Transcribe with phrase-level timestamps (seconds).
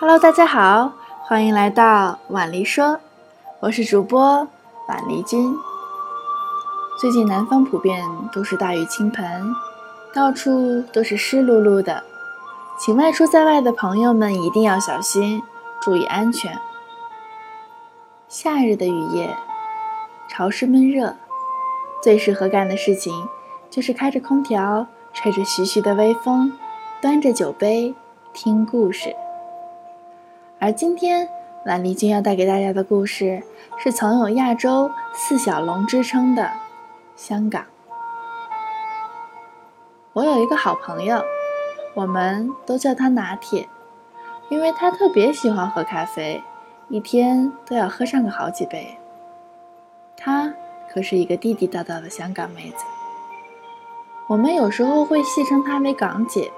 [0.00, 0.94] Hello，大家好，
[1.26, 3.00] 欢迎来到婉丽说，
[3.60, 4.48] 我是主播
[4.88, 5.54] 婉丽君。
[6.98, 8.02] 最近南方普遍
[8.32, 9.54] 都是大雨倾盆，
[10.14, 12.02] 到处都是湿漉漉的，
[12.78, 15.42] 请外出在外的朋友们一定要小心，
[15.82, 16.58] 注意安全。
[18.26, 19.36] 夏日的雨夜，
[20.30, 21.14] 潮湿闷热，
[22.02, 23.28] 最适合干的事情
[23.68, 26.54] 就是开着空调，吹着徐徐的微风，
[27.02, 27.94] 端着酒杯
[28.32, 29.14] 听故事。
[30.62, 31.26] 而今天，
[31.64, 33.42] 兰丽君要带给大家的故事
[33.78, 36.50] 是曾有“亚洲四小龙”之称的
[37.16, 37.64] 香港。
[40.12, 41.24] 我有一个好朋友，
[41.94, 43.66] 我们都叫他拿铁，
[44.50, 46.42] 因为他特别喜欢喝咖啡，
[46.90, 48.98] 一天都要喝上个好几杯。
[50.18, 50.52] 她
[50.92, 52.84] 可是一个地地道道的香港妹子，
[54.28, 56.52] 我们有时候会戏称她为“港姐”。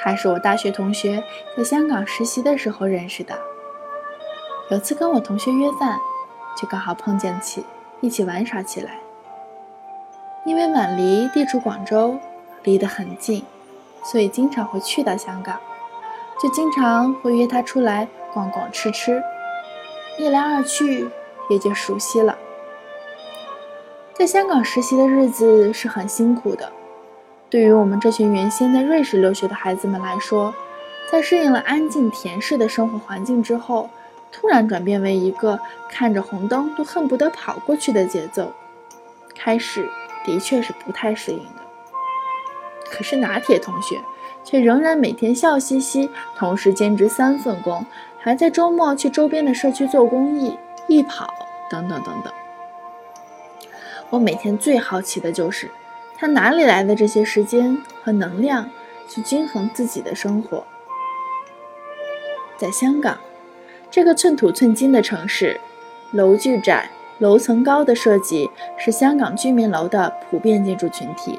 [0.00, 1.22] 他是我大学同学，
[1.56, 3.38] 在香港实习的时候认识的。
[4.70, 5.98] 有次跟我同学约饭，
[6.56, 7.64] 就刚好碰见起，
[8.00, 8.98] 一起玩耍起来。
[10.44, 12.18] 因为晚离地处广州，
[12.62, 13.44] 离得很近，
[14.04, 15.58] 所以经常会去到香港，
[16.40, 19.22] 就经常会约她出来逛逛吃吃。
[20.18, 21.10] 一来二去，
[21.50, 22.38] 也就熟悉了。
[24.14, 26.72] 在香港实习的日子是很辛苦的。
[27.50, 30.54] 对于我们这群原先在瑞士留学的孩子们来说，
[31.10, 33.88] 在适应了安静恬适的生活环境之后，
[34.30, 38.52] 突然转变为一个看着红灯都恨不得跑过去的节奏，
[39.34, 39.88] 开始
[40.26, 41.62] 的确是不太适应的。
[42.90, 43.98] 可是拿铁同学
[44.44, 47.86] 却仍然每天笑嘻嘻，同时兼职三份工，
[48.18, 51.32] 还在周末去周边的社区做公益、义跑
[51.70, 52.30] 等等等等。
[54.10, 55.70] 我每天最好奇的就是。
[56.20, 58.68] 他哪里来的这些时间和能量
[59.08, 60.64] 去均衡自己的生活？
[62.56, 63.18] 在香港，
[63.88, 65.60] 这个寸土寸金的城市，
[66.10, 71.38] 楼距窄、楼层高的设计是香港居民楼的普遍建筑群体。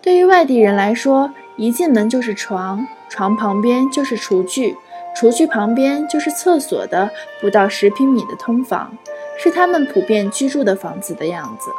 [0.00, 4.74] 对于外地人来说，一进门就是床，床旁边就是厨具，
[5.14, 7.10] 厨具旁边就是厕所的
[7.42, 8.96] 不到十平米的通房，
[9.38, 11.70] 是他们普遍居住的房子的样子。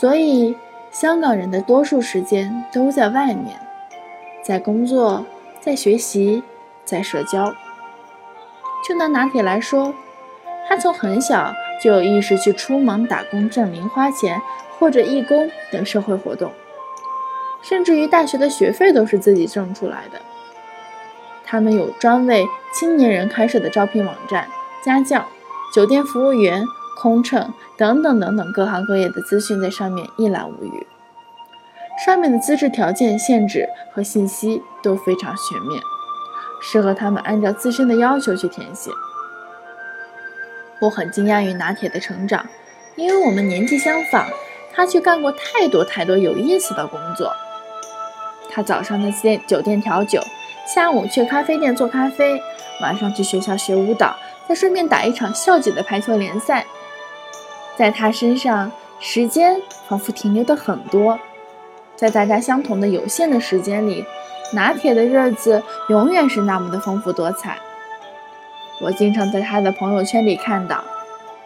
[0.00, 0.56] 所以，
[0.90, 3.56] 香港人的多数时间都在外面，
[4.42, 5.24] 在工作，
[5.60, 6.42] 在学习，
[6.84, 7.54] 在社交。
[8.84, 9.94] 就拿拿铁来说，
[10.68, 14.42] 他从很小就有意识去出门打工挣零花钱，
[14.80, 16.50] 或者义工等社会活动，
[17.62, 20.20] 甚至于大学的学费都是自己挣出来的。
[21.44, 24.48] 他们有专为青年人开设的招聘网站，
[24.84, 25.24] 家教、
[25.72, 26.64] 酒店服务员。
[26.96, 30.86] 空乘等等等等各行各业的资讯在上面一览无余，
[32.04, 35.82] 上面的资质条件限制和信息都非常全面，
[36.62, 38.90] 适合他们按照自身的要求去填写。
[40.80, 42.46] 我很惊讶于拿铁的成长，
[42.96, 44.26] 因为我们年纪相仿，
[44.72, 47.32] 他却干过太多太多有意思的工作。
[48.50, 50.20] 他早上在酒店调酒，
[50.66, 52.40] 下午去咖啡店做咖啡，
[52.80, 54.16] 晚上去学校学舞蹈，
[54.48, 56.64] 再顺便打一场校级的排球联赛。
[57.76, 58.70] 在他身上，
[59.00, 61.18] 时间仿佛停留的很多，
[61.96, 64.04] 在大家相同的有限的时间里，
[64.52, 67.58] 拿铁的日子永远是那么的丰富多彩。
[68.80, 70.84] 我经常在他的朋友圈里看到，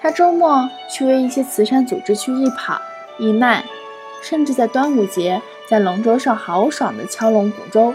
[0.00, 2.80] 他周末去为一些慈善组织去义跑、
[3.18, 3.64] 义卖，
[4.22, 7.94] 甚至在端午节在龙舟上豪爽的敲龙鼓舟。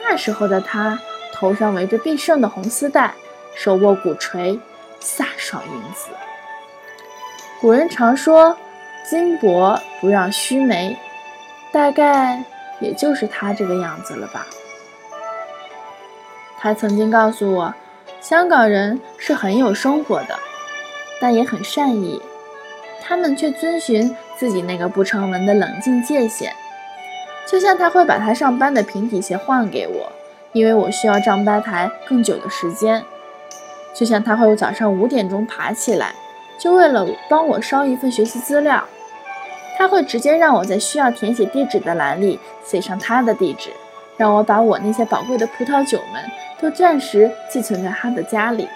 [0.00, 0.98] 那时候的他，
[1.32, 3.14] 头上围着必胜的红丝带，
[3.54, 4.58] 手握鼓槌，
[5.00, 6.08] 飒爽英姿。
[7.64, 8.54] 古人常说
[9.08, 10.94] “金箔不让须眉”，
[11.72, 12.44] 大概
[12.78, 14.46] 也就是他这个样子了吧。
[16.58, 17.74] 他曾经告诉我，
[18.20, 20.38] 香港人是很有生活的，
[21.18, 22.20] 但也很善意，
[23.00, 26.52] 他们却遵循自己那个不成文的冷静界限。
[27.50, 30.12] 就像他会把他上班的平底鞋换给我，
[30.52, 33.02] 因为我需要站吧台更久的时间。
[33.94, 36.14] 就像他会早上五点钟爬起来。
[36.64, 38.82] 就为了帮我捎一份学习资料，
[39.76, 43.68] 他会直接让我在需要填写地址的栏里写上他的地址，
[44.16, 46.24] 让我把我那些宝贵的葡萄酒们
[46.58, 48.66] 都暂时寄存在他的家里。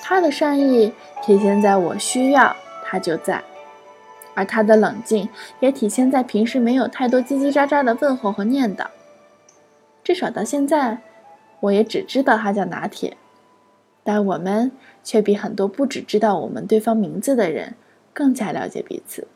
[0.00, 0.92] 他的善意
[1.22, 3.40] 体现在我需要他就在，
[4.34, 5.28] 而他的冷静
[5.60, 8.86] 也体现在平时没有太多叽叽喳喳的问候和念叨。
[10.02, 10.98] 至少到现在，
[11.60, 13.16] 我也只知道他叫拿铁。
[14.02, 14.72] 但我们
[15.04, 17.74] 却比很多不只知道我们对方名字的人
[18.12, 19.28] 更加了解彼此。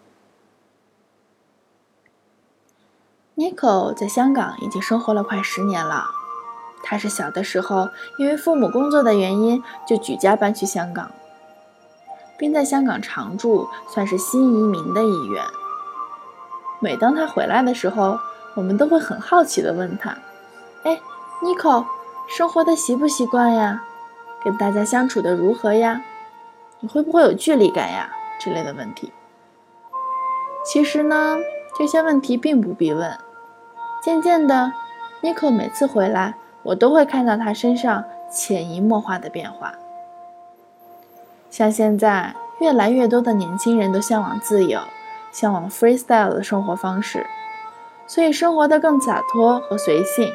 [3.36, 6.06] Nico 在香港已经生活了快十年了。
[6.82, 7.88] 他是小的时候
[8.18, 11.10] 因为父母工作的原因就举家搬去香港，
[12.36, 15.44] 并在香港常住，算是新移民的一员。
[16.80, 18.18] 每当他回来的时候，
[18.54, 20.18] 我们都会很好奇地问他
[20.84, 21.00] ：“哎
[21.42, 21.86] ，Nico，
[22.28, 23.84] 生活的习不习惯呀？
[24.44, 26.02] 跟大家相处的如何呀？
[26.80, 29.12] 你会不会有距离感呀？”之类的问题。
[30.64, 31.38] 其实呢，
[31.76, 33.18] 这些问题并不必问。
[34.02, 34.72] 渐渐的
[35.22, 39.74] ，Nico 每次回来，我都会看到他身上潜移默化的变化。
[41.50, 44.80] 像现在，越来越多的年轻人都向往自由。
[45.32, 47.26] 向往 freestyle 的生活方式，
[48.06, 50.32] 所以生活的更洒脱和随性。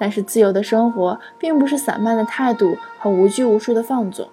[0.00, 4.26] 但是自由的生活并不是散漫的态度和无拘无束的放纵。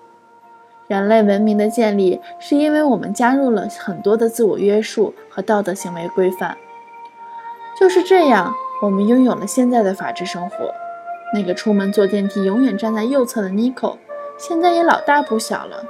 [0.88, 6.58] 人类文明的建立是因为我们加入了很多的自我约束和道德行为规范。
[7.78, 10.74] 就是这样，我们拥有了现在的法治生活。
[11.34, 13.98] 那个出门坐电梯永远站在右侧的 Nico，
[14.40, 15.84] 现在也老大不小了，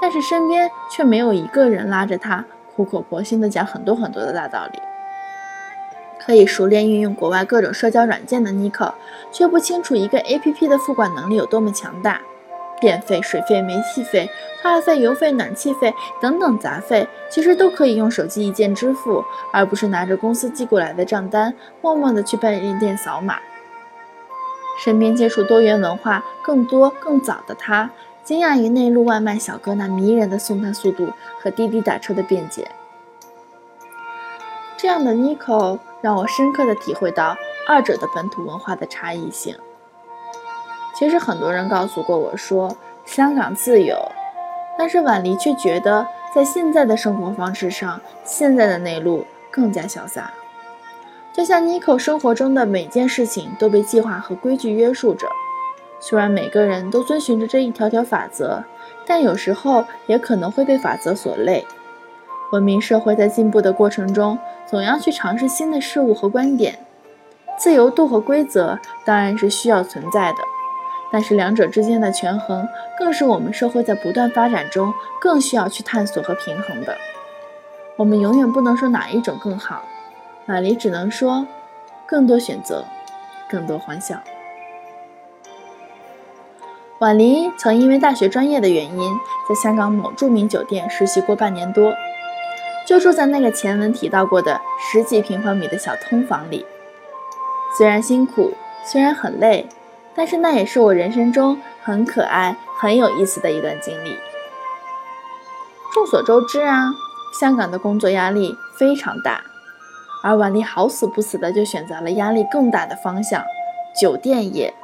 [0.00, 2.46] 但是身边却没有一个人拉着他。
[2.74, 4.78] 苦口婆心地讲很多很多的大道理，
[6.24, 8.94] 可以熟练运用国外各种社交软件的尼克，
[9.32, 12.20] 却不清楚一个 APP 的付款能力有多么强大。
[12.80, 14.30] 电费、水费、煤气费、
[14.62, 19.22] 话费、邮费、暖气费等等杂费，其实都可以用手机一键支付，
[19.52, 23.38] 而不是拿着公司寄过来的账单，默默地去便利店扫码。
[24.82, 27.90] 身边接触多元文化更多更早的他。
[28.22, 31.08] 惊讶于内陆外卖小哥那迷人的送餐速度
[31.38, 32.70] 和滴滴打车的便捷，
[34.76, 37.36] 这样的 Nico 让我深刻的体会到
[37.66, 39.54] 二者的本土文化的差异性。
[40.94, 43.96] 其实很多人告诉过我说香港自由，
[44.78, 50.30] 但是婉离却觉得在现在的生活方式上，现在的内陆更加潇洒。
[51.32, 55.28] 就像 Nico 生活中的每件事情都被计划和规矩约束着。
[56.00, 58.64] 虽然每个人都遵循着这一条条法则，
[59.06, 61.64] 但有时候也可能会被法则所累。
[62.52, 66.78] 文明社会在进步的过程中，总要去尝试新的事物和观点。
[67.56, 70.38] 自由度和规则当然是需要存在的，
[71.12, 72.66] 但是两者之间的权衡，
[72.98, 76.96] 更是我们社会在不断发展中更需要去探索和平衡的。
[77.96, 79.82] 我们永远不能说哪一种更好，
[80.46, 81.46] 马黎只能说，
[82.06, 82.84] 更多选择，
[83.48, 84.16] 更多欢笑。
[86.98, 89.12] 婉黎曾因为大学专业的原因，
[89.48, 91.94] 在香港某著名酒店实习过半年多，
[92.90, 96.66] 就住在那个前文提到过的十几平方米的小通房里。
[97.78, 98.52] 虽然辛苦，
[98.84, 99.68] 虽然很累，
[100.12, 104.16] 但是那也是我人生中很可爱、很有意思的一段经历。
[105.94, 106.90] 众所周知啊，
[107.38, 109.40] 香港的工作压力非常大，
[110.24, 113.44] 而婉丽好死不死的就选择了压力更大的方向——
[113.96, 114.74] 酒店业。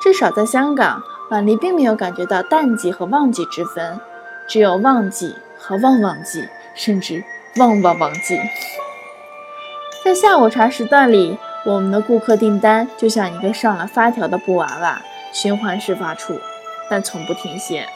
[0.00, 3.98] 至少在香港，婉丽并没有感觉到淡季和旺季之分，
[4.46, 7.24] 只有旺季和旺旺季，甚至
[7.56, 8.38] 旺旺旺季。
[10.04, 15.00] 在下午茶时段里，我们的顾客订单就像一个上了发条的布娃娃，
[15.32, 16.38] 循环式发出，
[16.90, 17.86] 但从不停歇。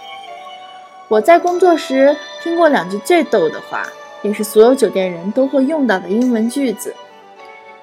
[1.08, 3.84] 我在工作时听过两句最逗的话，
[4.22, 6.94] 也是所有酒店人都会用到的英文句子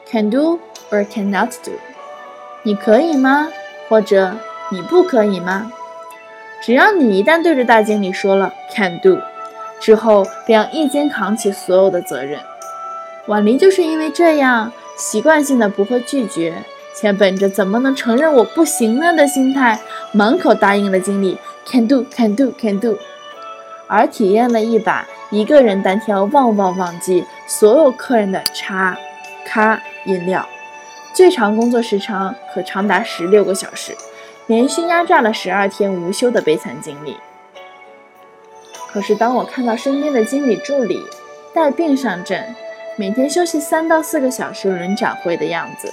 [0.10, 0.60] ：Can do
[0.90, 1.72] or cannot do？
[2.64, 3.50] 你可以吗？
[3.90, 4.36] 或者
[4.72, 5.72] 你不可以吗？
[6.62, 9.20] 只要你一旦对着大经理说了 “can do”，
[9.84, 12.40] 之后便要一肩扛起所有的责任。
[13.28, 16.64] 婉玲就是因为这样，习惯性的不会拒绝，
[16.96, 19.78] 且本着怎么能承认我不行呢的心态，
[20.14, 22.98] 满口答应了经理 “can do”，“can do”，“can do”，
[23.88, 28.98] 而体验了一把一个人单挑旺旺旺季所有客人的茶、
[29.46, 30.48] 咖饮料。
[31.14, 33.96] 最长工作时长可长达十六个小时，
[34.48, 37.18] 连续压榨了十二天无休的悲惨经历。
[38.94, 41.04] 可是，当我看到身边的经理助理
[41.52, 42.56] 带病上阵，
[42.96, 45.92] 每天休息三到四个小时轮转会的样子，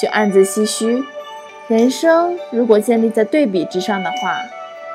[0.00, 1.04] 就暗自唏嘘：
[1.66, 4.40] 人生如果建立在对比之上的话，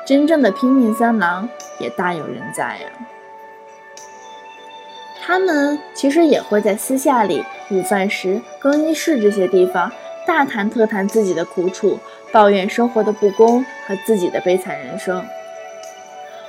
[0.04, 2.90] 真正的拼命三郎也大有人在呀。
[5.24, 9.90] 他们其实也会在私下里、午饭时、更衣室这些地方
[10.26, 12.00] 大谈特谈自己的苦楚，
[12.32, 15.24] 抱怨生活的不公和自己的悲惨人生。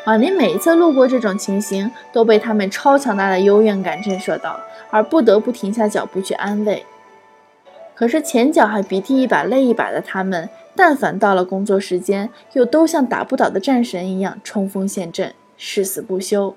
[0.06, 4.60] 婉玲每一次路过这种情形，都被他们超强大的幽怨感震慑到，
[4.92, 6.86] 而不得不停下脚步去安慰。
[7.96, 16.56] 可是前脚还鼻涕一把泪一把的他们，但凡到了工作时间，又都像打不倒的战神一样冲锋陷阵，誓死不休。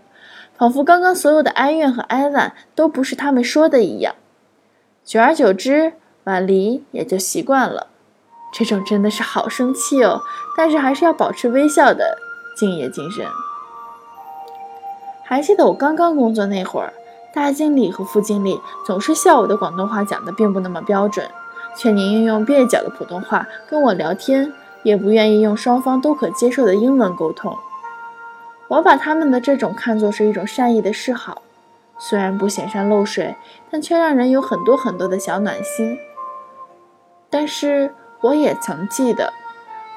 [0.59, 4.15] 仿佛刚刚所有的哀怨和哀婉都不是他们说的一样，
[5.03, 7.87] 久而久之，婉离也就习惯了。
[8.53, 10.21] 这种真的是好生气哦，
[10.55, 12.19] 但是还是要保持微笑的
[12.59, 13.25] 敬业精神。
[15.25, 16.93] 还记得我刚刚工作那会儿，
[17.33, 21.31] 大经理和副经理总是笑我的广东话讲的并不那么标准，
[21.77, 27.57] 却宁愿用蹩脚的普通话跟我聊天，也不愿意用双方都可接受的英文沟通。
[28.69, 31.43] 我把他们的这种看作是一种善意的示好，
[31.99, 33.37] 虽然不显山露水，
[33.71, 35.99] 但却让人有很多很多的小暖心。
[37.31, 39.33] 但是我也曾记得，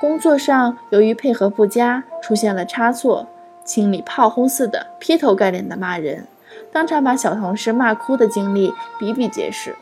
[0.01, 3.27] 工作上由于配合不佳出现了差错。
[3.63, 6.25] 经理炮轰似的劈头盖脸的骂人，
[6.71, 9.75] 当场把小同事骂哭的经历比比皆是。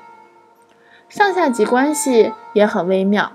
[1.07, 3.31] 上下级关系也很微妙，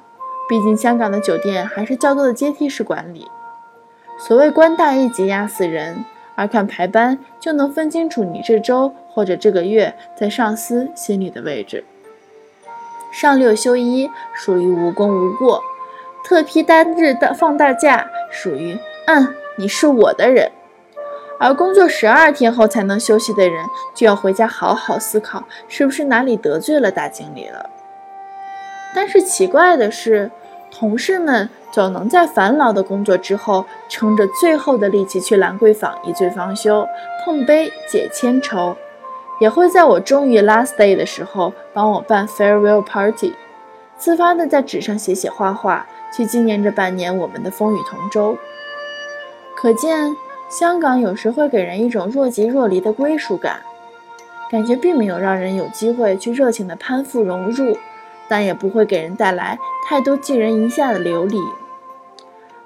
[0.46, 3.26] 毕竟香港的酒店还是较多的阶梯式管理。
[4.18, 11.82] 所谓官大一级压死人，而看排班就能分清楚你这周或者这个月在上司心里的位置。
[13.10, 15.62] 上六休一属于无功无过，
[16.24, 19.34] 特批单日的放大假属于嗯。
[19.56, 20.50] 你是我的人，
[21.38, 23.64] 而工作十二天后才能休息的人，
[23.94, 27.70] 就要回家好好思考，是不是哪里得罪了大经理了。
[28.96, 30.28] 但是奇怪的是，
[30.72, 36.84] 同事们总能在繁劳的工作之后，撑着最后的力气去兰桂坊一醉方休，
[37.24, 38.76] 碰杯解千愁，
[39.38, 43.36] 也会在我终于 last day 的时候帮我办 farewell party，
[43.96, 48.36] 自发的在纸上写写画画，去纪念这半年我们的风雨同舟。
[49.56, 50.14] 可见，
[50.48, 53.62] 香港有时会给人一种若即若离的归属感，
[54.50, 57.76] 感觉并没有让人有机会去热情的攀附融入，
[58.28, 61.38] 但也不会给人带来太多寄人篱下的流离。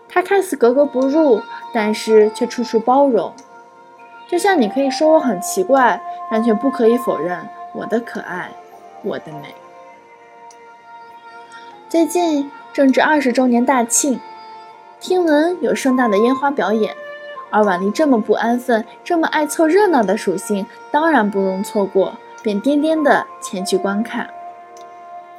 [0.09, 1.41] 它看似格格不入，
[1.73, 3.33] 但是却处处包容。
[4.27, 8.51] 就像你可以说我很奇怪，但却不可以否认我的可爱，
[9.03, 9.55] 我的美。
[11.89, 14.21] 最近正值二十周年大庆。
[15.01, 16.95] 听闻有盛大的烟花表演，
[17.51, 24.31] 而婉丽这么不安分、这么爱凑热闹的属性，当然不容错过，便颠颠的前去观看。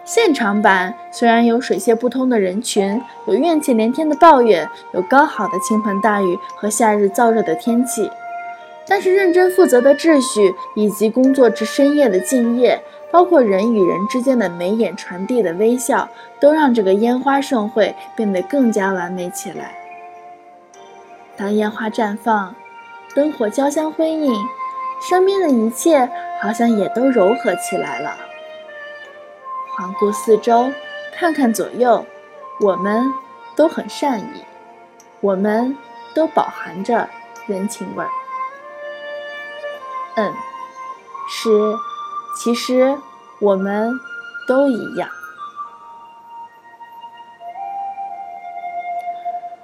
[0.04, 8.12] 现场版虽然有水泄不通的人群，有怨气连天的抱怨，有刚好的倾盆大雨和夏日燥热的天气，
[8.86, 12.84] 但是认真负责的秩序以及工作至深夜的敬业。
[13.12, 16.08] 包括人与人之间的眉眼传递的微笑，
[16.40, 19.76] 都让这个烟花盛会变得更加完美起来。
[21.36, 22.54] 当烟花绽放，
[23.16, 24.34] 灯火交相辉映，
[25.10, 26.10] 身边的一切
[26.42, 28.16] 好像也都柔和起来了。
[29.76, 30.72] 环顾四周，
[31.16, 32.06] 看看左右，
[32.60, 33.12] 我们
[33.56, 34.44] 都很善意，
[35.22, 35.76] 我们
[36.14, 37.10] 都饱含着
[37.48, 38.10] 人情味儿。
[40.16, 40.34] 嗯，
[41.30, 41.50] 是。
[42.36, 42.98] 其实
[43.40, 43.92] 我们
[44.48, 45.10] 都一样。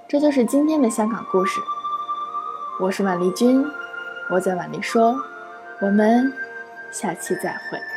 [0.07, 1.60] 这就是今天的香港故事。
[2.79, 3.65] 我是婉丽君，
[4.29, 5.15] 我在婉丽说，
[5.81, 6.34] 我们
[6.91, 7.94] 下期再会。